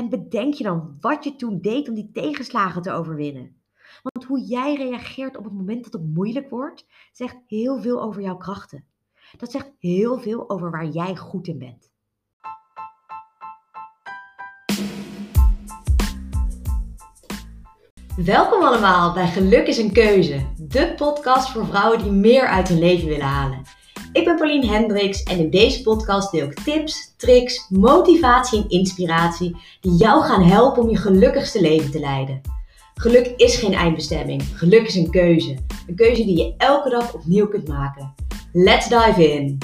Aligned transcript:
En 0.00 0.08
bedenk 0.08 0.54
je 0.54 0.64
dan 0.64 0.96
wat 1.00 1.24
je 1.24 1.36
toen 1.36 1.60
deed 1.60 1.88
om 1.88 1.94
die 1.94 2.10
tegenslagen 2.12 2.82
te 2.82 2.92
overwinnen. 2.92 3.56
Want 4.02 4.24
hoe 4.24 4.40
jij 4.40 4.74
reageert 4.74 5.36
op 5.36 5.44
het 5.44 5.52
moment 5.52 5.84
dat 5.84 5.92
het 5.92 6.14
moeilijk 6.14 6.50
wordt, 6.50 6.86
zegt 7.12 7.36
heel 7.46 7.80
veel 7.80 8.02
over 8.02 8.22
jouw 8.22 8.36
krachten. 8.36 8.84
Dat 9.36 9.50
zegt 9.50 9.70
heel 9.78 10.18
veel 10.18 10.50
over 10.50 10.70
waar 10.70 10.86
jij 10.86 11.16
goed 11.16 11.46
in 11.46 11.58
bent. 11.58 11.90
Welkom 18.16 18.62
allemaal 18.62 19.12
bij 19.12 19.28
Geluk 19.28 19.66
is 19.66 19.78
een 19.78 19.92
Keuze, 19.92 20.46
de 20.56 20.94
podcast 20.96 21.50
voor 21.50 21.66
vrouwen 21.66 22.02
die 22.02 22.12
meer 22.12 22.46
uit 22.46 22.68
hun 22.68 22.78
leven 22.78 23.08
willen 23.08 23.26
halen. 23.26 23.62
Ik 24.12 24.24
ben 24.24 24.36
Pauline 24.36 24.66
Hendricks 24.66 25.22
en 25.22 25.38
in 25.38 25.50
deze 25.50 25.82
podcast 25.82 26.32
deel 26.32 26.46
ik 26.46 26.60
tips, 26.60 27.14
tricks, 27.16 27.68
motivatie 27.68 28.62
en 28.62 28.68
inspiratie 28.68 29.56
die 29.80 29.92
jou 29.92 30.22
gaan 30.22 30.42
helpen 30.42 30.82
om 30.82 30.90
je 30.90 30.96
gelukkigste 30.96 31.60
leven 31.60 31.90
te 31.90 32.00
leiden. 32.00 32.40
Geluk 32.94 33.26
is 33.26 33.56
geen 33.56 33.72
eindbestemming, 33.72 34.42
geluk 34.42 34.86
is 34.86 34.94
een 34.94 35.10
keuze. 35.10 35.56
Een 35.86 35.94
keuze 35.94 36.24
die 36.24 36.36
je 36.36 36.54
elke 36.56 36.90
dag 36.90 37.14
opnieuw 37.14 37.48
kunt 37.48 37.68
maken. 37.68 38.14
Let's 38.52 38.88
dive 38.88 39.32
in! 39.32 39.58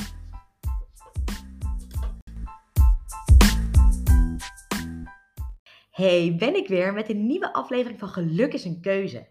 Hey, 5.91 6.37
ben 6.39 6.57
ik 6.57 6.69
weer 6.69 6.93
met 6.93 7.11
een 7.11 7.27
nieuwe 7.27 7.53
aflevering 7.53 7.99
van 7.99 8.09
Geluk 8.09 8.53
is 8.53 8.65
een 8.65 8.81
keuze. 8.81 9.27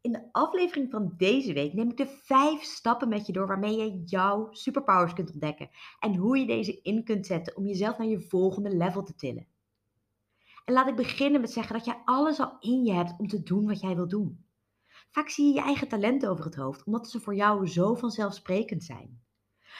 In 0.00 0.12
de 0.12 0.28
aflevering 0.32 0.90
van 0.90 1.14
deze 1.16 1.52
week 1.52 1.72
neem 1.72 1.90
ik 1.90 1.96
de 1.96 2.06
vijf 2.06 2.62
stappen 2.62 3.08
met 3.08 3.26
je 3.26 3.32
door 3.32 3.46
waarmee 3.46 3.76
je 3.76 4.02
jouw 4.04 4.48
superpowers 4.50 5.12
kunt 5.12 5.32
ontdekken 5.32 5.70
en 5.98 6.14
hoe 6.14 6.38
je 6.38 6.46
deze 6.46 6.80
in 6.82 7.04
kunt 7.04 7.26
zetten 7.26 7.56
om 7.56 7.66
jezelf 7.66 7.98
naar 7.98 8.06
je 8.06 8.20
volgende 8.20 8.76
level 8.76 9.02
te 9.02 9.14
tillen. 9.14 9.46
En 10.64 10.74
laat 10.74 10.88
ik 10.88 10.96
beginnen 10.96 11.40
met 11.40 11.50
zeggen 11.50 11.76
dat 11.76 11.84
jij 11.84 12.02
alles 12.04 12.40
al 12.40 12.56
in 12.60 12.84
je 12.84 12.92
hebt 12.92 13.14
om 13.18 13.28
te 13.28 13.42
doen 13.42 13.66
wat 13.66 13.80
jij 13.80 13.94
wilt 13.94 14.10
doen. 14.10 14.44
Vaak 15.10 15.28
zie 15.28 15.46
je 15.46 15.54
je 15.54 15.60
eigen 15.60 15.88
talenten 15.88 16.30
over 16.30 16.44
het 16.44 16.54
hoofd, 16.54 16.84
omdat 16.84 17.10
ze 17.10 17.20
voor 17.20 17.34
jou 17.34 17.66
zo 17.66 17.94
vanzelfsprekend 17.94 18.84
zijn. 18.84 19.20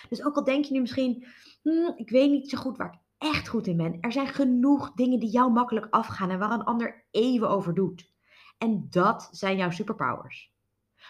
Dus 0.08 0.24
ook 0.24 0.36
al 0.36 0.44
denk 0.44 0.64
je 0.64 0.72
nu 0.72 0.80
misschien, 0.80 1.26
hm, 1.62 1.92
ik 1.96 2.10
weet 2.10 2.30
niet 2.30 2.50
zo 2.50 2.58
goed 2.58 2.76
waar 2.76 2.92
ik 2.92 3.00
echt 3.18 3.48
goed 3.48 3.66
in 3.66 3.76
ben, 3.76 4.00
er 4.00 4.12
zijn 4.12 4.26
genoeg 4.26 4.94
dingen 4.94 5.20
die 5.20 5.30
jou 5.30 5.52
makkelijk 5.52 5.86
afgaan 5.90 6.30
en 6.30 6.38
waar 6.38 6.50
een 6.50 6.64
ander 6.64 7.04
even 7.10 7.48
over 7.48 7.74
doet. 7.74 8.16
En 8.58 8.86
dat 8.90 9.28
zijn 9.32 9.56
jouw 9.56 9.70
superpowers. 9.70 10.52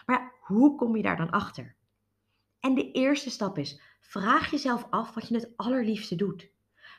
Maar 0.06 0.32
hoe 0.41 0.77
kom 0.77 0.96
je 0.96 1.02
daar 1.02 1.16
dan 1.16 1.30
achter? 1.30 1.77
En 2.60 2.74
de 2.74 2.92
eerste 2.92 3.30
stap 3.30 3.58
is: 3.58 3.80
vraag 4.00 4.50
jezelf 4.50 4.86
af 4.91 5.14
wat 5.14 5.28
je 5.28 5.34
het 5.34 5.52
allerliefste 5.56 6.14
doet. 6.14 6.50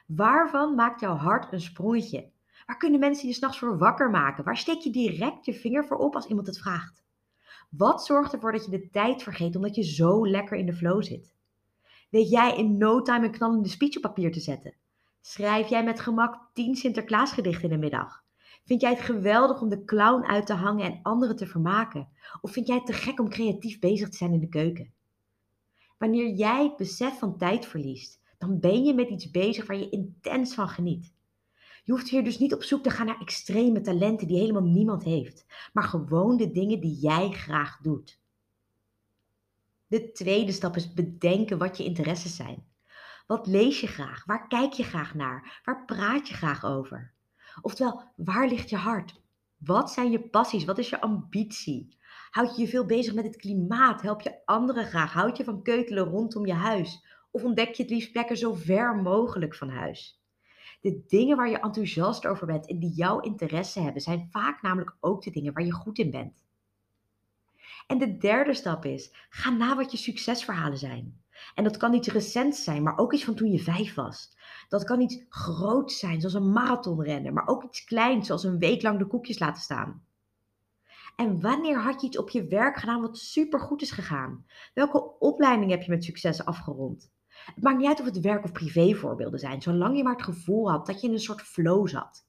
Waarvan 0.05 0.75
maakt 0.75 0.99
jouw 0.99 1.15
hart 1.15 1.53
een 1.53 1.61
sprongetje? 1.61 2.29
Waar 2.65 2.77
kunnen 2.77 2.99
mensen 2.99 3.27
je 3.27 3.33
s'nachts 3.33 3.59
voor 3.59 3.77
wakker 3.77 4.09
maken? 4.09 4.43
Waar 4.43 4.57
steek 4.57 4.81
je 4.81 4.91
direct 4.91 5.45
je 5.45 5.53
vinger 5.53 5.85
voor 5.85 5.97
op 5.97 6.15
als 6.15 6.25
iemand 6.25 6.47
het 6.47 6.59
vraagt? 6.59 7.03
Wat 7.69 8.05
zorgt 8.05 8.33
ervoor 8.33 8.51
dat 8.51 8.65
je 8.65 8.71
de 8.71 8.89
tijd 8.89 9.23
vergeet 9.23 9.55
omdat 9.55 9.75
je 9.75 9.83
zo 9.83 10.27
lekker 10.27 10.57
in 10.57 10.65
de 10.65 10.73
flow 10.73 11.03
zit? 11.03 11.33
Weet 12.09 12.29
jij 12.29 12.57
in 12.57 12.77
no 12.77 13.01
time 13.01 13.25
een 13.25 13.31
knallende 13.31 13.69
speech 13.69 13.95
op 13.95 14.01
papier 14.01 14.31
te 14.31 14.39
zetten? 14.39 14.73
Schrijf 15.21 15.67
jij 15.67 15.83
met 15.83 15.99
gemak 15.99 16.49
10 16.53 16.75
Sinterklaasgedichten 16.75 17.63
in 17.63 17.69
de 17.69 17.77
middag? 17.77 18.23
Vind 18.69 18.81
jij 18.81 18.89
het 18.89 19.01
geweldig 19.01 19.61
om 19.61 19.69
de 19.69 19.85
clown 19.85 20.23
uit 20.23 20.45
te 20.45 20.53
hangen 20.53 20.85
en 20.85 20.99
anderen 21.01 21.35
te 21.35 21.47
vermaken? 21.47 22.07
Of 22.41 22.51
vind 22.51 22.67
jij 22.67 22.75
het 22.75 22.85
te 22.85 22.93
gek 22.93 23.19
om 23.19 23.29
creatief 23.29 23.79
bezig 23.79 24.09
te 24.09 24.17
zijn 24.17 24.33
in 24.33 24.39
de 24.39 24.49
keuken? 24.49 24.93
Wanneer 25.97 26.33
jij 26.33 26.63
het 26.63 26.75
besef 26.75 27.19
van 27.19 27.37
tijd 27.37 27.65
verliest, 27.65 28.21
dan 28.37 28.59
ben 28.59 28.83
je 28.83 28.93
met 28.93 29.09
iets 29.09 29.31
bezig 29.31 29.67
waar 29.67 29.77
je 29.77 29.89
intens 29.89 30.53
van 30.53 30.69
geniet. 30.69 31.13
Je 31.83 31.91
hoeft 31.91 32.09
hier 32.09 32.23
dus 32.23 32.39
niet 32.39 32.53
op 32.53 32.63
zoek 32.63 32.83
te 32.83 32.89
gaan 32.89 33.05
naar 33.05 33.19
extreme 33.19 33.81
talenten 33.81 34.27
die 34.27 34.37
helemaal 34.37 34.63
niemand 34.63 35.03
heeft, 35.03 35.45
maar 35.73 35.83
gewoon 35.83 36.37
de 36.37 36.51
dingen 36.51 36.79
die 36.79 36.99
jij 36.99 37.31
graag 37.31 37.79
doet. 37.81 38.19
De 39.87 40.11
tweede 40.11 40.51
stap 40.51 40.75
is 40.75 40.93
bedenken 40.93 41.57
wat 41.57 41.77
je 41.77 41.83
interesses 41.83 42.35
zijn. 42.35 42.67
Wat 43.27 43.47
lees 43.47 43.81
je 43.81 43.87
graag? 43.87 44.25
Waar 44.25 44.47
kijk 44.47 44.73
je 44.73 44.83
graag 44.83 45.13
naar? 45.15 45.61
Waar 45.63 45.85
praat 45.85 46.27
je 46.27 46.33
graag 46.33 46.65
over? 46.65 47.17
Oftewel, 47.61 48.03
waar 48.15 48.47
ligt 48.47 48.69
je 48.69 48.75
hart? 48.75 49.21
Wat 49.57 49.91
zijn 49.91 50.11
je 50.11 50.29
passies? 50.29 50.65
Wat 50.65 50.77
is 50.77 50.89
je 50.89 51.01
ambitie? 51.01 51.97
Houd 52.29 52.55
je 52.55 52.61
je 52.61 52.67
veel 52.67 52.85
bezig 52.85 53.13
met 53.13 53.23
het 53.23 53.35
klimaat? 53.35 54.01
Help 54.01 54.21
je 54.21 54.45
anderen 54.45 54.85
graag? 54.85 55.13
Houd 55.13 55.37
je 55.37 55.43
van 55.43 55.63
keutelen 55.63 56.03
rondom 56.03 56.45
je 56.45 56.53
huis? 56.53 57.05
Of 57.31 57.43
ontdek 57.43 57.73
je 57.73 57.83
het 57.83 57.91
liefst 57.91 58.11
plekken 58.11 58.37
zo 58.37 58.53
ver 58.53 58.95
mogelijk 58.95 59.55
van 59.55 59.69
huis? 59.69 60.21
De 60.81 61.03
dingen 61.07 61.37
waar 61.37 61.49
je 61.49 61.59
enthousiast 61.59 62.25
over 62.25 62.45
bent 62.45 62.67
en 62.67 62.79
die 62.79 62.93
jouw 62.93 63.19
interesse 63.19 63.79
hebben, 63.79 64.01
zijn 64.01 64.27
vaak 64.31 64.61
namelijk 64.61 64.95
ook 64.99 65.23
de 65.23 65.31
dingen 65.31 65.53
waar 65.53 65.65
je 65.65 65.71
goed 65.71 65.97
in 65.97 66.11
bent. 66.11 66.43
En 67.87 67.97
de 67.97 68.17
derde 68.17 68.53
stap 68.53 68.85
is: 68.85 69.13
ga 69.29 69.49
na 69.49 69.75
wat 69.75 69.91
je 69.91 69.97
succesverhalen 69.97 70.77
zijn. 70.77 71.21
En 71.55 71.63
dat 71.63 71.77
kan 71.77 71.93
iets 71.93 72.07
recents 72.07 72.63
zijn, 72.63 72.83
maar 72.83 72.97
ook 72.97 73.13
iets 73.13 73.23
van 73.23 73.35
toen 73.35 73.51
je 73.51 73.59
vijf 73.59 73.93
was. 73.93 74.37
Dat 74.69 74.83
kan 74.83 75.01
iets 75.01 75.25
groots 75.29 75.99
zijn, 75.99 76.19
zoals 76.19 76.35
een 76.35 76.51
marathonrennen, 76.51 77.33
maar 77.33 77.47
ook 77.47 77.63
iets 77.63 77.83
kleins, 77.83 78.27
zoals 78.27 78.43
een 78.43 78.59
week 78.59 78.81
lang 78.81 78.99
de 78.99 79.07
koekjes 79.07 79.39
laten 79.39 79.61
staan. 79.61 80.03
En 81.15 81.41
wanneer 81.41 81.79
had 81.79 82.01
je 82.01 82.07
iets 82.07 82.17
op 82.17 82.29
je 82.29 82.47
werk 82.47 82.77
gedaan 82.77 83.01
wat 83.01 83.17
supergoed 83.17 83.81
is 83.81 83.91
gegaan? 83.91 84.45
Welke 84.73 85.19
opleiding 85.19 85.71
heb 85.71 85.81
je 85.81 85.91
met 85.91 86.03
succes 86.03 86.45
afgerond? 86.45 87.11
Het 87.45 87.63
maakt 87.63 87.77
niet 87.77 87.87
uit 87.87 87.99
of 87.99 88.05
het 88.05 88.19
werk- 88.19 88.43
of 88.43 88.51
privévoorbeelden 88.51 89.39
zijn, 89.39 89.61
zolang 89.61 89.97
je 89.97 90.03
maar 90.03 90.15
het 90.15 90.23
gevoel 90.23 90.71
had 90.71 90.85
dat 90.85 91.01
je 91.01 91.07
in 91.07 91.13
een 91.13 91.19
soort 91.19 91.41
flow 91.41 91.87
zat. 91.87 92.27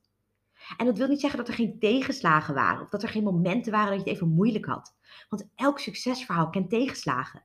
En 0.77 0.87
dat 0.87 0.97
wil 0.97 1.09
niet 1.09 1.21
zeggen 1.21 1.39
dat 1.39 1.49
er 1.49 1.55
geen 1.55 1.79
tegenslagen 1.79 2.55
waren 2.55 2.83
of 2.83 2.89
dat 2.89 3.03
er 3.03 3.09
geen 3.09 3.23
momenten 3.23 3.73
waren 3.73 3.89
dat 3.89 4.05
je 4.05 4.11
het 4.11 4.15
even 4.15 4.35
moeilijk 4.35 4.67
had. 4.67 4.97
Want 5.29 5.49
elk 5.55 5.79
succesverhaal 5.79 6.51
kent 6.51 6.71
tegenslagen. 6.71 7.43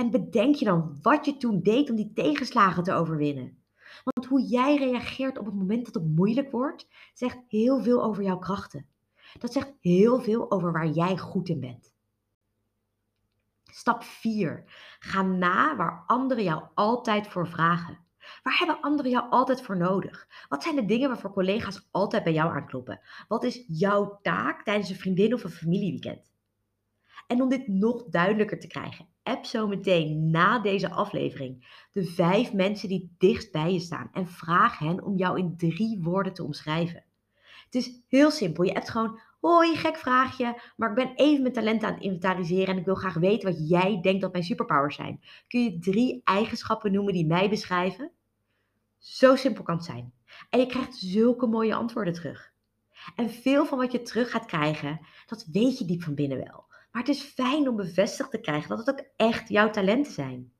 En 0.00 0.10
bedenk 0.10 0.54
je 0.54 0.64
dan 0.64 0.98
wat 1.02 1.24
je 1.24 1.36
toen 1.36 1.62
deed 1.62 1.90
om 1.90 1.96
die 1.96 2.12
tegenslagen 2.12 2.82
te 2.82 2.92
overwinnen. 2.92 3.62
Want 4.04 4.26
hoe 4.26 4.42
jij 4.42 4.76
reageert 4.76 5.38
op 5.38 5.44
het 5.44 5.54
moment 5.54 5.84
dat 5.84 5.94
het 5.94 6.16
moeilijk 6.16 6.50
wordt, 6.50 6.88
zegt 7.14 7.38
heel 7.48 7.82
veel 7.82 8.02
over 8.02 8.22
jouw 8.22 8.38
krachten. 8.38 8.86
Dat 9.38 9.52
zegt 9.52 9.72
heel 9.80 10.20
veel 10.20 10.50
over 10.50 10.72
waar 10.72 10.88
jij 10.88 11.18
goed 11.18 11.48
in 11.48 11.60
bent. 11.60 11.92
Stap 13.64 14.02
4. 14.02 14.64
Ga 14.98 15.22
na 15.22 15.76
waar 15.76 16.02
anderen 16.06 16.44
jou 16.44 16.62
altijd 16.74 17.26
voor 17.28 17.46
vragen. 17.48 17.98
Waar 18.42 18.58
hebben 18.58 18.80
anderen 18.80 19.10
jou 19.10 19.30
altijd 19.30 19.62
voor 19.62 19.76
nodig? 19.76 20.28
Wat 20.48 20.62
zijn 20.62 20.76
de 20.76 20.84
dingen 20.84 21.08
waarvoor 21.08 21.32
collega's 21.32 21.88
altijd 21.90 22.24
bij 22.24 22.32
jou 22.32 22.50
aankloppen? 22.50 23.00
Wat 23.28 23.44
is 23.44 23.64
jouw 23.66 24.18
taak 24.22 24.64
tijdens 24.64 24.90
een 24.90 24.96
vriendin 24.96 25.34
of 25.34 25.44
een 25.44 25.50
familieweekend? 25.50 26.30
En 27.26 27.42
om 27.42 27.48
dit 27.48 27.68
nog 27.68 28.04
duidelijker 28.04 28.60
te 28.60 28.66
krijgen, 28.66 29.08
app 29.30 29.44
zo 29.44 29.66
meteen 29.66 30.30
na 30.30 30.58
deze 30.58 30.90
aflevering 30.90 31.84
de 31.92 32.04
vijf 32.04 32.52
mensen 32.52 32.88
die 32.88 33.14
dichtst 33.18 33.52
bij 33.52 33.72
je 33.72 33.80
staan 33.80 34.10
en 34.12 34.28
vraag 34.28 34.78
hen 34.78 35.04
om 35.04 35.16
jou 35.16 35.38
in 35.38 35.56
drie 35.56 36.00
woorden 36.02 36.32
te 36.32 36.44
omschrijven. 36.44 37.04
Het 37.64 37.74
is 37.74 38.02
heel 38.08 38.30
simpel. 38.30 38.64
Je 38.64 38.72
hebt 38.72 38.90
gewoon, 38.90 39.20
hoi, 39.40 39.76
gek 39.76 39.96
vraagje, 39.96 40.60
maar 40.76 40.88
ik 40.88 40.94
ben 40.94 41.14
even 41.14 41.42
mijn 41.42 41.54
talenten 41.54 41.88
aan 41.88 41.94
het 41.94 42.02
inventariseren 42.02 42.66
en 42.66 42.78
ik 42.78 42.84
wil 42.84 42.94
graag 42.94 43.14
weten 43.14 43.52
wat 43.52 43.68
jij 43.68 44.00
denkt 44.02 44.20
dat 44.20 44.32
mijn 44.32 44.44
superpowers 44.44 44.96
zijn. 44.96 45.20
Kun 45.48 45.62
je 45.62 45.78
drie 45.78 46.20
eigenschappen 46.24 46.92
noemen 46.92 47.12
die 47.12 47.26
mij 47.26 47.48
beschrijven? 47.48 48.10
Zo 48.98 49.36
simpel 49.36 49.64
kan 49.64 49.76
het 49.76 49.84
zijn. 49.84 50.12
En 50.50 50.60
je 50.60 50.66
krijgt 50.66 50.96
zulke 50.96 51.46
mooie 51.46 51.74
antwoorden 51.74 52.12
terug. 52.12 52.52
En 53.16 53.30
veel 53.30 53.66
van 53.66 53.78
wat 53.78 53.92
je 53.92 54.02
terug 54.02 54.30
gaat 54.30 54.46
krijgen, 54.46 55.00
dat 55.26 55.46
weet 55.52 55.78
je 55.78 55.84
diep 55.84 56.02
van 56.02 56.14
binnen 56.14 56.38
wel. 56.38 56.69
Maar 56.90 57.02
het 57.02 57.16
is 57.16 57.22
fijn 57.22 57.68
om 57.68 57.76
bevestigd 57.76 58.30
te 58.30 58.40
krijgen 58.40 58.68
dat 58.68 58.78
het 58.78 58.90
ook 58.90 59.06
echt 59.16 59.48
jouw 59.48 59.70
talenten 59.70 60.12
zijn. 60.12 60.52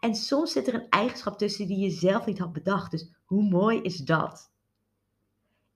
En 0.00 0.14
soms 0.14 0.52
zit 0.52 0.66
er 0.66 0.74
een 0.74 0.88
eigenschap 0.88 1.38
tussen 1.38 1.66
die 1.66 1.78
je 1.78 1.90
zelf 1.90 2.26
niet 2.26 2.38
had 2.38 2.52
bedacht. 2.52 2.90
Dus 2.90 3.10
hoe 3.24 3.48
mooi 3.48 3.80
is 3.80 3.96
dat? 3.96 4.52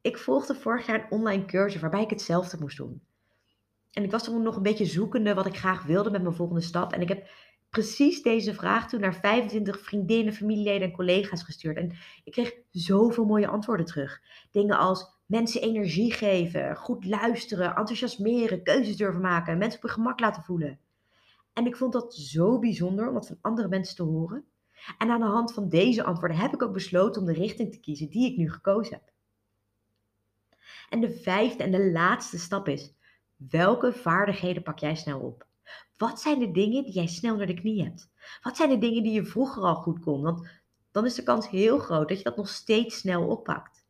Ik 0.00 0.18
volgde 0.18 0.54
vorig 0.54 0.86
jaar 0.86 1.00
een 1.00 1.10
online 1.10 1.44
cursus 1.44 1.80
waarbij 1.80 2.02
ik 2.02 2.10
hetzelfde 2.10 2.56
moest 2.60 2.76
doen. 2.76 3.02
En 3.92 4.04
ik 4.04 4.10
was 4.10 4.24
toen 4.24 4.42
nog 4.42 4.56
een 4.56 4.62
beetje 4.62 4.86
zoekende 4.86 5.34
wat 5.34 5.46
ik 5.46 5.56
graag 5.56 5.84
wilde 5.84 6.10
met 6.10 6.22
mijn 6.22 6.34
volgende 6.34 6.60
stap. 6.60 6.92
En 6.92 7.00
ik 7.00 7.08
heb 7.08 7.28
precies 7.70 8.22
deze 8.22 8.54
vraag 8.54 8.88
toen 8.88 9.00
naar 9.00 9.14
25 9.14 9.80
vriendinnen, 9.80 10.34
familieleden 10.34 10.88
en 10.88 10.94
collega's 10.94 11.42
gestuurd. 11.42 11.76
En 11.76 11.92
ik 12.24 12.32
kreeg 12.32 12.54
zoveel 12.70 13.24
mooie 13.24 13.48
antwoorden 13.48 13.86
terug. 13.86 14.20
Dingen 14.50 14.78
als 14.78 15.21
mensen 15.32 15.62
energie 15.62 16.12
geven, 16.12 16.76
goed 16.76 17.04
luisteren, 17.04 17.74
enthousiasmeren, 17.74 18.62
keuzes 18.62 18.96
durven 18.96 19.20
maken, 19.20 19.58
mensen 19.58 19.76
op 19.76 19.82
hun 19.82 19.92
gemak 19.94 20.20
laten 20.20 20.42
voelen. 20.42 20.78
En 21.52 21.66
ik 21.66 21.76
vond 21.76 21.92
dat 21.92 22.14
zo 22.14 22.58
bijzonder 22.58 23.08
om 23.08 23.14
dat 23.14 23.26
van 23.26 23.38
andere 23.40 23.68
mensen 23.68 23.96
te 23.96 24.02
horen. 24.02 24.44
En 24.98 25.10
aan 25.10 25.20
de 25.20 25.26
hand 25.26 25.52
van 25.52 25.68
deze 25.68 26.04
antwoorden 26.04 26.36
heb 26.36 26.52
ik 26.52 26.62
ook 26.62 26.72
besloten 26.72 27.20
om 27.20 27.26
de 27.26 27.32
richting 27.32 27.72
te 27.72 27.80
kiezen 27.80 28.10
die 28.10 28.30
ik 28.30 28.36
nu 28.36 28.50
gekozen 28.50 28.94
heb. 28.94 29.12
En 30.88 31.00
de 31.00 31.10
vijfde 31.10 31.62
en 31.62 31.70
de 31.70 31.90
laatste 31.90 32.38
stap 32.38 32.68
is: 32.68 32.94
welke 33.36 33.92
vaardigheden 33.92 34.62
pak 34.62 34.78
jij 34.78 34.94
snel 34.94 35.20
op? 35.20 35.46
Wat 35.96 36.20
zijn 36.20 36.38
de 36.38 36.50
dingen 36.50 36.84
die 36.84 36.92
jij 36.92 37.06
snel 37.06 37.36
naar 37.36 37.46
de 37.46 37.60
knie 37.60 37.82
hebt? 37.82 38.10
Wat 38.42 38.56
zijn 38.56 38.68
de 38.68 38.78
dingen 38.78 39.02
die 39.02 39.12
je 39.12 39.24
vroeger 39.24 39.62
al 39.62 39.74
goed 39.74 40.00
kon? 40.00 40.22
Want 40.22 40.48
dan 40.90 41.04
is 41.04 41.14
de 41.14 41.22
kans 41.22 41.48
heel 41.48 41.78
groot 41.78 42.08
dat 42.08 42.18
je 42.18 42.24
dat 42.24 42.36
nog 42.36 42.48
steeds 42.48 42.98
snel 42.98 43.28
oppakt. 43.28 43.81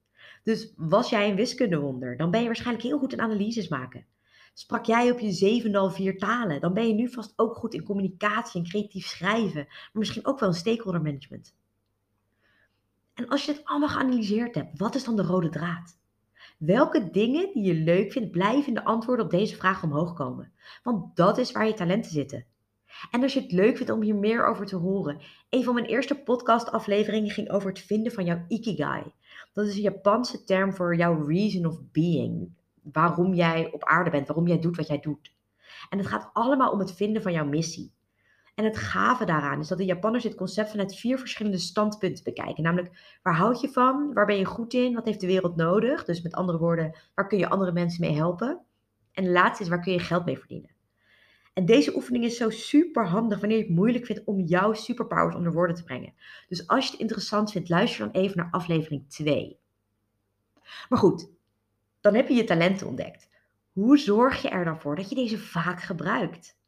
Dus 0.43 0.73
was 0.77 1.11
jij 1.11 1.29
een 1.29 1.37
wiskundewonder, 1.37 2.17
dan 2.17 2.31
ben 2.31 2.41
je 2.41 2.47
waarschijnlijk 2.47 2.85
heel 2.85 2.99
goed 2.99 3.13
in 3.13 3.21
analyses 3.21 3.69
maken. 3.69 4.07
Sprak 4.55 4.85
jij 4.85 5.11
op 5.11 5.19
je 5.19 5.31
zevende 5.31 5.79
al 5.79 5.91
vier 5.91 6.19
talen, 6.19 6.61
dan 6.61 6.75
ben 6.75 6.87
je 6.87 6.95
nu 6.95 7.09
vast 7.09 7.33
ook 7.37 7.55
goed 7.55 7.75
in 7.75 7.85
communicatie 7.85 8.61
en 8.61 8.69
creatief 8.69 9.07
schrijven, 9.07 9.65
maar 9.67 9.91
misschien 9.93 10.27
ook 10.27 10.41
wel 10.41 10.49
in 10.49 10.55
stakeholder 10.55 11.03
management. 11.03 11.55
En 13.15 13.29
als 13.29 13.45
je 13.45 13.53
dit 13.53 13.65
allemaal 13.65 13.89
geanalyseerd 13.89 14.55
hebt, 14.55 14.79
wat 14.79 14.95
is 14.95 15.05
dan 15.05 15.17
de 15.17 15.23
rode 15.23 15.49
draad? 15.49 15.99
Welke 16.59 17.11
dingen 17.11 17.51
die 17.53 17.63
je 17.63 17.75
leuk 17.75 18.13
vindt, 18.13 18.31
blijven 18.31 18.75
de 18.75 18.85
antwoorden 18.85 19.25
op 19.25 19.31
deze 19.31 19.57
vraag 19.57 19.83
omhoog 19.83 20.15
komen? 20.15 20.53
Want 20.83 21.17
dat 21.17 21.39
is 21.39 21.53
waar 21.53 21.67
je 21.67 21.75
talenten 21.75 22.11
zitten. 22.11 22.47
En 23.11 23.23
als 23.23 23.35
je 23.35 23.41
het 23.41 23.53
leuk 23.53 23.77
vindt 23.77 23.93
om 23.93 24.03
hier 24.03 24.15
meer 24.15 24.47
over 24.47 24.67
te 24.67 24.77
horen, 24.77 25.21
een 25.49 25.65
van 25.65 25.75
mijn 25.75 25.87
eerste 25.87 26.15
podcastafleveringen 26.15 27.31
ging 27.31 27.51
over 27.51 27.69
het 27.69 27.79
vinden 27.79 28.13
van 28.13 28.25
jouw 28.25 28.45
ikigai. 28.49 29.13
Dat 29.53 29.67
is 29.67 29.77
een 29.77 29.83
Japanse 29.83 30.45
term 30.45 30.73
voor 30.75 30.97
jouw 30.97 31.27
reason 31.27 31.67
of 31.67 31.81
being. 31.93 32.53
Waarom 32.83 33.35
jij 33.35 33.73
op 33.73 33.85
aarde 33.85 34.11
bent, 34.11 34.27
waarom 34.27 34.47
jij 34.47 34.59
doet 34.59 34.77
wat 34.77 34.87
jij 34.87 35.01
doet. 35.01 35.33
En 35.91 35.99
het 35.99 36.07
gaat 36.07 36.31
allemaal 36.33 36.73
om 36.73 36.79
het 36.79 36.93
vinden 36.93 37.23
van 37.23 37.33
jouw 37.33 37.47
missie. 37.47 37.93
En 38.55 38.65
het 38.65 38.77
gave 38.77 39.25
daaraan 39.25 39.61
is 39.61 39.69
dat 39.69 39.79
de 39.79 39.85
Japanners 39.85 40.23
dit 40.23 40.35
concept 40.35 40.71
vanuit 40.71 40.97
vier 40.97 41.19
verschillende 41.19 41.59
standpunten 41.59 42.25
bekijken. 42.25 42.63
Namelijk, 42.63 43.19
waar 43.23 43.37
houd 43.37 43.61
je 43.61 43.69
van? 43.69 44.13
Waar 44.13 44.27
ben 44.27 44.39
je 44.39 44.45
goed 44.45 44.75
in? 44.75 44.95
Wat 44.95 45.05
heeft 45.05 45.21
de 45.21 45.27
wereld 45.27 45.57
nodig? 45.57 46.05
Dus 46.05 46.23
met 46.23 46.35
andere 46.35 46.59
woorden, 46.59 46.97
waar 47.15 47.27
kun 47.27 47.39
je 47.39 47.49
andere 47.49 47.73
mensen 47.73 48.01
mee 48.01 48.17
helpen? 48.17 48.61
En 49.13 49.25
de 49.25 49.31
laatste 49.31 49.63
is, 49.63 49.69
waar 49.69 49.81
kun 49.81 49.93
je 49.93 49.99
geld 49.99 50.25
mee 50.25 50.39
verdienen? 50.39 50.72
En 51.53 51.65
deze 51.67 51.95
oefening 51.95 52.25
is 52.25 52.37
zo 52.37 52.51
super 52.51 53.07
handig 53.07 53.41
wanneer 53.41 53.59
je 53.59 53.65
het 53.65 53.75
moeilijk 53.75 54.07
vindt 54.07 54.25
om 54.25 54.41
jouw 54.41 54.73
superpowers 54.73 55.35
onder 55.35 55.53
woorden 55.53 55.77
te 55.77 55.85
brengen. 55.85 56.15
Dus 56.49 56.67
als 56.67 56.85
je 56.85 56.91
het 56.91 57.01
interessant 57.01 57.53
vindt, 57.53 57.69
luister 57.69 58.13
dan 58.13 58.23
even 58.23 58.37
naar 58.37 58.49
aflevering 58.51 59.09
2. 59.09 59.59
Maar 60.89 60.99
goed, 60.99 61.31
dan 62.01 62.15
heb 62.15 62.29
je 62.29 62.35
je 62.35 62.45
talenten 62.45 62.87
ontdekt. 62.87 63.29
Hoe 63.73 63.99
zorg 63.99 64.43
je 64.43 64.49
er 64.49 64.65
dan 64.65 64.81
voor 64.81 64.97
dat 64.97 65.09
je 65.09 65.15
deze 65.15 65.39
vaak 65.39 65.83
gebruikt? 65.83 66.61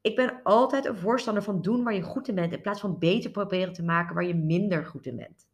Ik 0.00 0.16
ben 0.16 0.40
altijd 0.42 0.84
een 0.84 0.96
voorstander 0.96 1.42
van 1.42 1.62
doen 1.62 1.84
waar 1.84 1.94
je 1.94 2.02
goed 2.02 2.28
in 2.28 2.34
bent 2.34 2.52
in 2.52 2.60
plaats 2.60 2.80
van 2.80 2.98
beter 2.98 3.30
proberen 3.30 3.72
te 3.72 3.82
maken 3.82 4.14
waar 4.14 4.24
je 4.24 4.34
minder 4.34 4.86
goed 4.86 5.06
in 5.06 5.16
bent. 5.16 5.48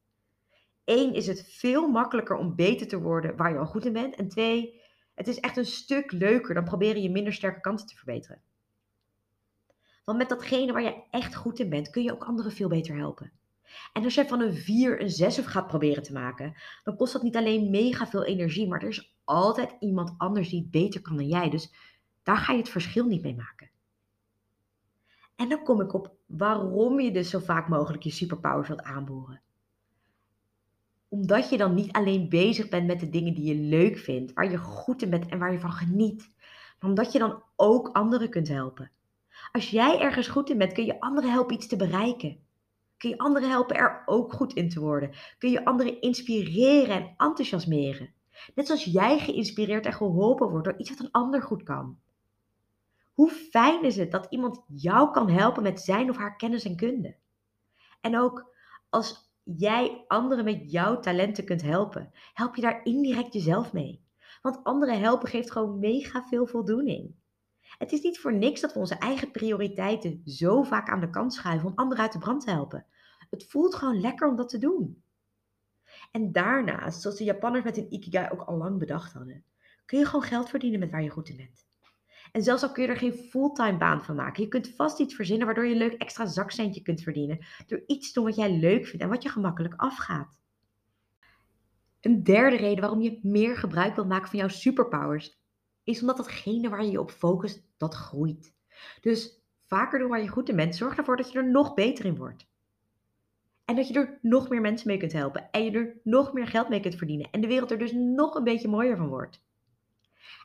Eén 0.84 1.14
is 1.14 1.26
het 1.26 1.44
veel 1.48 1.88
makkelijker 1.88 2.36
om 2.36 2.54
beter 2.54 2.88
te 2.88 3.00
worden 3.00 3.36
waar 3.36 3.52
je 3.52 3.58
al 3.58 3.66
goed 3.66 3.84
in 3.84 3.92
bent. 3.92 4.14
En 4.14 4.28
twee, 4.28 4.80
het 5.14 5.28
is 5.28 5.40
echt 5.40 5.56
een 5.56 5.66
stuk 5.66 6.12
leuker 6.12 6.54
dan 6.54 6.64
proberen 6.64 7.02
je 7.02 7.10
minder 7.10 7.32
sterke 7.32 7.60
kanten 7.60 7.86
te 7.86 7.96
verbeteren. 7.96 8.42
Want 10.06 10.18
met 10.18 10.28
datgene 10.28 10.72
waar 10.72 10.82
je 10.82 11.02
echt 11.10 11.34
goed 11.34 11.58
in 11.58 11.68
bent, 11.68 11.90
kun 11.90 12.02
je 12.02 12.12
ook 12.12 12.24
anderen 12.24 12.52
veel 12.52 12.68
beter 12.68 12.96
helpen. 12.96 13.32
En 13.92 14.04
als 14.04 14.14
jij 14.14 14.26
van 14.26 14.40
een 14.40 14.54
4 14.54 15.00
een 15.00 15.10
6 15.10 15.38
gaat 15.38 15.66
proberen 15.66 16.02
te 16.02 16.12
maken, 16.12 16.54
dan 16.84 16.96
kost 16.96 17.12
dat 17.12 17.22
niet 17.22 17.36
alleen 17.36 17.70
mega 17.70 18.06
veel 18.06 18.24
energie, 18.24 18.68
maar 18.68 18.82
er 18.82 18.88
is 18.88 19.16
altijd 19.24 19.76
iemand 19.80 20.14
anders 20.18 20.48
die 20.48 20.60
het 20.60 20.70
beter 20.70 21.02
kan 21.02 21.16
dan 21.16 21.26
jij. 21.26 21.50
Dus 21.50 21.72
daar 22.22 22.36
ga 22.36 22.52
je 22.52 22.58
het 22.58 22.68
verschil 22.68 23.06
niet 23.06 23.22
mee 23.22 23.34
maken. 23.34 23.70
En 25.36 25.48
dan 25.48 25.62
kom 25.62 25.80
ik 25.80 25.94
op 25.94 26.14
waarom 26.26 27.00
je 27.00 27.12
dus 27.12 27.30
zo 27.30 27.38
vaak 27.38 27.68
mogelijk 27.68 28.02
je 28.02 28.10
superpowers 28.10 28.68
wilt 28.68 28.82
aanboren. 28.82 29.40
Omdat 31.08 31.50
je 31.50 31.56
dan 31.56 31.74
niet 31.74 31.92
alleen 31.92 32.28
bezig 32.28 32.68
bent 32.68 32.86
met 32.86 33.00
de 33.00 33.08
dingen 33.08 33.34
die 33.34 33.54
je 33.54 33.62
leuk 33.62 33.98
vindt, 33.98 34.32
waar 34.32 34.50
je 34.50 34.58
goed 34.58 35.02
in 35.02 35.10
bent 35.10 35.26
en 35.26 35.38
waar 35.38 35.52
je 35.52 35.60
van 35.60 35.72
geniet, 35.72 36.32
maar 36.80 36.90
omdat 36.90 37.12
je 37.12 37.18
dan 37.18 37.42
ook 37.56 37.88
anderen 37.88 38.30
kunt 38.30 38.48
helpen. 38.48 38.90
Als 39.52 39.70
jij 39.70 40.00
ergens 40.00 40.28
goed 40.28 40.50
in 40.50 40.58
bent, 40.58 40.72
kun 40.72 40.84
je 40.84 41.00
anderen 41.00 41.30
helpen 41.30 41.54
iets 41.54 41.66
te 41.66 41.76
bereiken. 41.76 42.44
Kun 42.96 43.10
je 43.10 43.18
anderen 43.18 43.48
helpen 43.48 43.76
er 43.76 44.02
ook 44.06 44.32
goed 44.32 44.52
in 44.52 44.68
te 44.68 44.80
worden. 44.80 45.10
Kun 45.38 45.50
je 45.50 45.64
anderen 45.64 46.00
inspireren 46.00 46.96
en 46.96 47.14
enthousiasmeren. 47.16 48.14
Net 48.54 48.66
zoals 48.66 48.84
jij 48.84 49.18
geïnspireerd 49.18 49.86
en 49.86 49.92
geholpen 49.92 50.50
wordt 50.50 50.64
door 50.64 50.78
iets 50.78 50.90
wat 50.90 51.00
een 51.00 51.10
ander 51.10 51.42
goed 51.42 51.62
kan. 51.62 51.98
Hoe 53.12 53.30
fijn 53.30 53.84
is 53.84 53.96
het 53.96 54.10
dat 54.10 54.26
iemand 54.30 54.64
jou 54.66 55.10
kan 55.10 55.30
helpen 55.30 55.62
met 55.62 55.80
zijn 55.80 56.10
of 56.10 56.16
haar 56.16 56.36
kennis 56.36 56.64
en 56.64 56.76
kunde? 56.76 57.16
En 58.00 58.18
ook 58.18 58.54
als 58.88 59.32
jij 59.42 60.04
anderen 60.06 60.44
met 60.44 60.70
jouw 60.72 60.98
talenten 60.98 61.44
kunt 61.44 61.62
helpen, 61.62 62.10
help 62.34 62.54
je 62.54 62.62
daar 62.62 62.84
indirect 62.84 63.32
jezelf 63.32 63.72
mee. 63.72 64.04
Want 64.42 64.64
anderen 64.64 65.00
helpen 65.00 65.28
geeft 65.28 65.50
gewoon 65.50 65.78
mega 65.78 66.22
veel 66.22 66.46
voldoening. 66.46 67.14
Het 67.78 67.92
is 67.92 68.02
niet 68.02 68.18
voor 68.18 68.34
niks 68.34 68.60
dat 68.60 68.72
we 68.72 68.78
onze 68.78 68.98
eigen 68.98 69.30
prioriteiten 69.30 70.22
zo 70.24 70.62
vaak 70.62 70.88
aan 70.88 71.00
de 71.00 71.10
kant 71.10 71.34
schuiven 71.34 71.68
om 71.68 71.76
anderen 71.76 72.04
uit 72.04 72.12
de 72.12 72.18
brand 72.18 72.44
te 72.44 72.50
helpen. 72.50 72.86
Het 73.30 73.46
voelt 73.48 73.74
gewoon 73.74 74.00
lekker 74.00 74.28
om 74.28 74.36
dat 74.36 74.48
te 74.48 74.58
doen. 74.58 75.02
En 76.12 76.32
daarnaast, 76.32 77.00
zoals 77.00 77.16
de 77.16 77.24
Japanners 77.24 77.64
met 77.64 77.76
hun 77.76 77.92
Ikigai 77.92 78.28
ook 78.30 78.40
al 78.40 78.56
lang 78.56 78.78
bedacht 78.78 79.12
hadden, 79.12 79.44
kun 79.84 79.98
je 79.98 80.06
gewoon 80.06 80.22
geld 80.22 80.48
verdienen 80.48 80.80
met 80.80 80.90
waar 80.90 81.02
je 81.02 81.10
goed 81.10 81.28
in 81.28 81.36
bent. 81.36 81.66
En 82.32 82.42
zelfs 82.42 82.62
al 82.62 82.72
kun 82.72 82.82
je 82.82 82.88
er 82.88 82.96
geen 82.96 83.14
fulltime 83.14 83.76
baan 83.76 84.04
van 84.04 84.16
maken, 84.16 84.42
je 84.42 84.48
kunt 84.48 84.74
vast 84.76 85.00
iets 85.00 85.14
verzinnen 85.14 85.46
waardoor 85.46 85.64
je 85.64 85.72
een 85.72 85.78
leuk 85.78 85.92
extra 85.92 86.26
zakcentje 86.26 86.82
kunt 86.82 87.02
verdienen 87.02 87.38
door 87.66 87.82
iets 87.86 88.06
te 88.06 88.14
doen 88.14 88.28
wat 88.28 88.36
jij 88.36 88.58
leuk 88.58 88.86
vindt 88.86 89.02
en 89.02 89.08
wat 89.08 89.22
je 89.22 89.28
gemakkelijk 89.28 89.74
afgaat. 89.76 90.38
Een 92.00 92.22
derde 92.22 92.56
reden 92.56 92.80
waarom 92.80 93.00
je 93.00 93.18
meer 93.22 93.56
gebruik 93.56 93.94
wilt 93.94 94.08
maken 94.08 94.28
van 94.28 94.38
jouw 94.38 94.48
superpowers 94.48 95.38
is 95.86 96.00
omdat 96.00 96.16
datgene 96.16 96.68
waar 96.68 96.84
je 96.84 96.90
je 96.90 97.00
op 97.00 97.10
focust, 97.10 97.62
dat 97.76 97.94
groeit. 97.94 98.54
Dus 99.00 99.40
vaker 99.66 99.98
doen 99.98 100.08
waar 100.08 100.22
je 100.22 100.28
goed 100.28 100.48
in 100.48 100.56
bent, 100.56 100.76
zorg 100.76 100.96
ervoor 100.96 101.16
dat 101.16 101.32
je 101.32 101.38
er 101.38 101.50
nog 101.50 101.74
beter 101.74 102.04
in 102.04 102.16
wordt. 102.16 102.46
En 103.64 103.76
dat 103.76 103.88
je 103.88 103.94
er 103.94 104.18
nog 104.22 104.48
meer 104.48 104.60
mensen 104.60 104.88
mee 104.88 104.96
kunt 104.96 105.12
helpen. 105.12 105.50
En 105.50 105.64
je 105.64 105.70
er 105.70 105.96
nog 106.02 106.32
meer 106.32 106.46
geld 106.46 106.68
mee 106.68 106.80
kunt 106.80 106.94
verdienen. 106.94 107.30
En 107.30 107.40
de 107.40 107.46
wereld 107.46 107.70
er 107.70 107.78
dus 107.78 107.92
nog 107.92 108.34
een 108.34 108.44
beetje 108.44 108.68
mooier 108.68 108.96
van 108.96 109.08
wordt. 109.08 109.44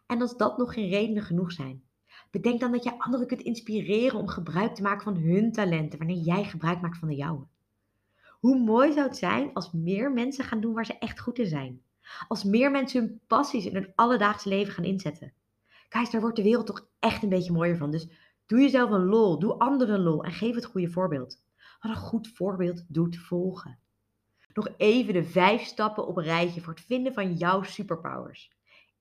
En 0.08 0.22
als 0.22 0.38
dat 0.38 0.58
nog 0.58 0.74
geen 0.74 0.90
redenen 0.90 1.24
genoeg 1.24 1.52
zijn, 1.52 1.84
bedenk 2.32 2.60
dan 2.60 2.72
dat 2.72 2.84
je 2.84 3.00
anderen 3.00 3.28
kunt 3.28 3.42
inspireren 3.42 4.20
om 4.20 4.28
gebruik 4.28 4.76
te 4.76 4.82
maken 4.82 5.04
van 5.04 5.16
hun 5.16 5.52
talenten 5.52 6.00
wanneer 6.00 6.18
jij 6.18 6.44
gebruik 6.44 6.82
maakt 6.82 6.98
van 6.98 7.08
de 7.08 7.16
jouwe. 7.16 7.48
Hoe 8.40 8.60
mooi 8.60 8.92
zou 8.92 9.08
het 9.08 9.18
zijn 9.18 9.54
als 9.54 9.72
meer 9.72 10.12
mensen 10.12 10.44
gaan 10.44 10.62
doen 10.62 10.74
waar 10.74 10.86
ze 10.86 10.98
echt 10.98 11.20
goed 11.20 11.40
in 11.40 11.48
zijn? 11.48 11.82
Als 12.28 12.44
meer 12.44 12.72
mensen 12.72 13.02
hun 13.02 13.22
passies 13.28 13.66
in 13.66 13.76
hun 13.76 13.92
alledaagse 13.96 14.50
leven 14.50 14.74
gaan 14.74 14.86
inzetten. 14.86 15.34
Kijk, 15.90 16.12
daar 16.12 16.22
wordt 16.22 16.36
de 16.36 16.44
wereld 16.44 16.66
toch 16.66 16.88
echt 17.00 17.24
een 17.24 17.30
beetje 17.30 17.52
mooier 17.52 17.78
van. 17.78 17.92
Dus 17.92 18.08
doe 18.46 18.60
jezelf 18.60 18.90
een 18.90 19.06
lol, 19.06 19.40
doe 19.40 19.60
anderen 19.60 19.96
een 19.96 20.04
lol 20.04 20.24
en 20.24 20.32
geef 20.32 20.56
het 20.56 20.66
goede 20.66 20.90
voorbeeld. 20.90 21.42
Wat 21.80 21.92
een 21.92 21.98
goed 21.98 22.28
voorbeeld 22.28 22.84
doet 22.88 23.18
volgen. 23.18 23.80
Nog 24.54 24.68
even 24.78 25.14
de 25.14 25.24
vijf 25.24 25.62
stappen 25.64 26.08
op 26.08 26.18
een 26.18 26.24
rijtje 26.24 26.62
voor 26.62 26.74
het 26.74 26.84
vinden 26.84 27.14
van 27.14 27.34
jouw 27.34 27.64
superpowers. 27.64 28.52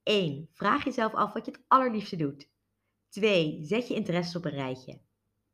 1. 0.02 0.48
Vraag 0.52 0.84
jezelf 0.84 1.14
af 1.14 1.32
wat 1.32 1.46
je 1.46 1.52
het 1.52 1.64
allerliefste 1.68 2.16
doet. 2.16 2.48
2. 3.08 3.58
Zet 3.62 3.88
je 3.88 3.94
interesses 3.94 4.36
op 4.36 4.44
een 4.44 4.50
rijtje. 4.50 5.00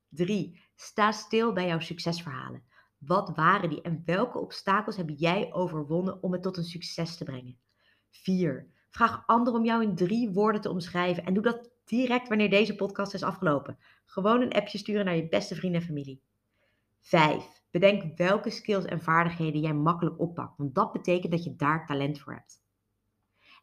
3. 0.08 0.62
Sta 0.74 1.12
stil 1.12 1.52
bij 1.52 1.66
jouw 1.66 1.80
succesverhalen. 1.80 2.64
Wat 3.06 3.36
waren 3.36 3.68
die 3.68 3.82
en 3.82 4.02
welke 4.04 4.38
obstakels 4.38 4.96
heb 4.96 5.10
jij 5.16 5.52
overwonnen 5.52 6.22
om 6.22 6.32
het 6.32 6.42
tot 6.42 6.56
een 6.56 6.64
succes 6.64 7.16
te 7.16 7.24
brengen? 7.24 7.58
4. 8.10 8.66
Vraag 8.90 9.22
anderen 9.26 9.60
om 9.60 9.66
jou 9.66 9.82
in 9.82 9.94
drie 9.94 10.30
woorden 10.30 10.60
te 10.60 10.70
omschrijven 10.70 11.24
en 11.24 11.34
doe 11.34 11.42
dat 11.42 11.70
direct 11.84 12.28
wanneer 12.28 12.50
deze 12.50 12.74
podcast 12.74 13.14
is 13.14 13.22
afgelopen. 13.22 13.78
Gewoon 14.04 14.40
een 14.40 14.52
appje 14.52 14.78
sturen 14.78 15.04
naar 15.04 15.16
je 15.16 15.28
beste 15.28 15.54
vrienden 15.54 15.80
en 15.80 15.86
familie. 15.86 16.22
5. 17.00 17.62
Bedenk 17.70 18.16
welke 18.16 18.50
skills 18.50 18.84
en 18.84 19.02
vaardigheden 19.02 19.60
jij 19.60 19.74
makkelijk 19.74 20.20
oppakt, 20.20 20.56
want 20.56 20.74
dat 20.74 20.92
betekent 20.92 21.32
dat 21.32 21.44
je 21.44 21.56
daar 21.56 21.86
talent 21.86 22.20
voor 22.20 22.32
hebt. 22.32 22.64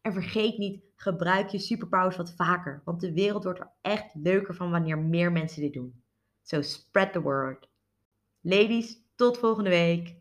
En 0.01 0.13
vergeet 0.13 0.57
niet, 0.57 0.83
gebruik 0.95 1.49
je 1.49 1.59
superpowers 1.59 2.17
wat 2.17 2.33
vaker, 2.35 2.81
want 2.85 3.01
de 3.01 3.13
wereld 3.13 3.43
wordt 3.43 3.59
er 3.59 3.71
echt 3.81 4.15
leuker 4.15 4.55
van 4.55 4.71
wanneer 4.71 4.97
meer 4.97 5.31
mensen 5.31 5.61
dit 5.61 5.73
doen. 5.73 6.03
So 6.41 6.61
spread 6.61 7.13
the 7.13 7.21
word. 7.21 7.69
Ladies, 8.41 9.02
tot 9.23 9.37
volgende 9.37 9.69
week. 9.69 10.15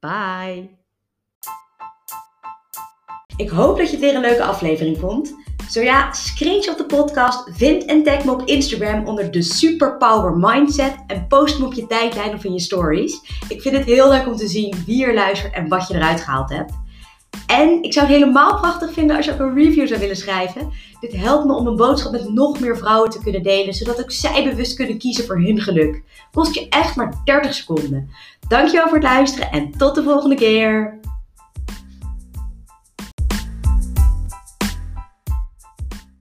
Bye. 0.00 0.70
Ik 3.36 3.48
hoop 3.48 3.78
dat 3.78 3.86
je 3.86 3.92
het 3.92 4.04
weer 4.04 4.14
een 4.14 4.20
leuke 4.20 4.44
aflevering 4.44 4.98
vond. 4.98 5.34
Zo 5.70 5.80
ja, 5.80 6.12
screenshot 6.12 6.78
de 6.78 6.84
podcast, 6.84 7.50
vind 7.52 7.84
en 7.84 8.02
tag 8.02 8.24
me 8.24 8.30
op 8.30 8.42
Instagram 8.44 9.06
onder 9.06 9.30
de 9.30 9.42
Superpower 9.42 10.36
Mindset 10.36 10.94
en 11.06 11.26
post 11.26 11.58
me 11.58 11.66
op 11.66 11.72
je 11.72 11.86
tijdlijn 11.86 12.34
of 12.34 12.44
in 12.44 12.52
je 12.52 12.60
stories. 12.60 13.20
Ik 13.48 13.62
vind 13.62 13.76
het 13.76 13.84
heel 13.84 14.08
leuk 14.08 14.26
om 14.26 14.36
te 14.36 14.48
zien 14.48 14.74
wie 14.86 15.04
er 15.04 15.14
luistert 15.14 15.54
en 15.54 15.68
wat 15.68 15.88
je 15.88 15.94
eruit 15.94 16.20
gehaald 16.20 16.50
hebt. 16.50 16.72
En 17.56 17.82
ik 17.82 17.92
zou 17.92 18.06
het 18.06 18.14
helemaal 18.14 18.58
prachtig 18.58 18.92
vinden 18.92 19.16
als 19.16 19.24
je 19.24 19.32
ook 19.32 19.38
een 19.38 19.54
review 19.54 19.86
zou 19.86 20.00
willen 20.00 20.16
schrijven. 20.16 20.70
Dit 21.00 21.16
helpt 21.16 21.46
me 21.46 21.54
om 21.54 21.66
een 21.66 21.76
boodschap 21.76 22.12
met 22.12 22.32
nog 22.32 22.60
meer 22.60 22.76
vrouwen 22.76 23.10
te 23.10 23.22
kunnen 23.22 23.42
delen, 23.42 23.74
zodat 23.74 24.00
ook 24.00 24.10
zij 24.10 24.44
bewust 24.44 24.76
kunnen 24.76 24.98
kiezen 24.98 25.24
voor 25.24 25.40
hun 25.40 25.60
geluk. 25.60 26.02
Kost 26.32 26.54
je 26.54 26.68
echt 26.68 26.96
maar 26.96 27.20
30 27.24 27.54
seconden. 27.54 28.10
Dankjewel 28.48 28.88
voor 28.88 28.98
het 28.98 29.06
luisteren 29.06 29.50
en 29.50 29.70
tot 29.70 29.94
de 29.94 30.02
volgende 30.02 30.34
keer. 30.34 30.98